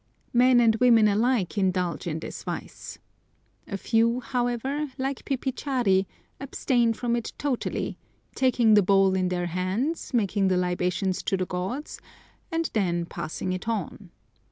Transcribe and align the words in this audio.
Men 0.33 0.59
and 0.59 0.75
women 0.77 1.07
alike 1.07 1.59
indulge 1.59 2.07
in 2.07 2.17
this 2.21 2.41
vice. 2.41 2.97
A 3.67 3.77
few, 3.77 4.19
however, 4.19 4.87
like 4.97 5.23
Pipichari, 5.25 6.07
abstain 6.39 6.93
from 6.93 7.15
it 7.15 7.33
totally, 7.37 7.99
taking 8.33 8.73
the 8.73 8.81
bowl 8.81 9.13
in 9.13 9.27
their 9.29 9.45
hands, 9.45 10.11
making 10.11 10.47
the 10.47 10.57
libations 10.57 11.21
to 11.21 11.37
the 11.37 11.45
gods, 11.45 11.99
and 12.51 12.71
then 12.73 13.05
passing 13.05 13.53
it 13.53 13.67
on. 13.69 14.09